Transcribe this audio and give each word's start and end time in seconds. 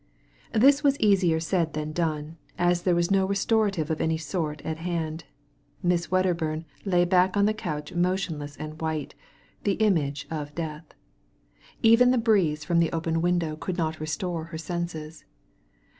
This 0.53 0.83
was 0.83 0.99
easier 0.99 1.39
said 1.39 1.73
than 1.73 1.91
done, 1.91 2.37
as 2.57 2.81
there 2.81 2.95
was 2.95 3.11
no 3.11 3.23
restorative 3.27 3.91
of 3.91 4.01
any 4.01 4.17
sort 4.17 4.59
at 4.63 4.79
hand. 4.79 5.25
Miss 5.83 6.07
Wedderbum 6.09 6.65
lay 6.85 7.05
back 7.05 7.37
on 7.37 7.45
the 7.45 7.53
couch 7.53 7.93
motionless 7.93 8.57
and 8.57 8.81
white, 8.81 9.13
the 9.61 9.73
image 9.73 10.25
of 10.31 10.55
death; 10.55 10.95
even 11.83 12.09
the 12.09 12.17
breeze 12.17 12.63
from 12.65 12.79
the 12.79 12.91
open 12.91 13.17
%9% 13.17 13.17
Digitized 13.17 13.21
by 13.21 13.21
Google 13.21 13.21
THE 13.21 13.21
MAD 13.21 13.21
GARDENER 13.21 13.21
109 13.21 13.21
window 13.21 13.55
could 13.57 13.77
not 13.77 13.99
restore 13.99 14.43
her 14.45 14.57
senses. 14.57 15.25